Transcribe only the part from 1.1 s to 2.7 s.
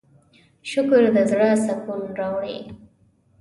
د زړۀ سکون راوړي.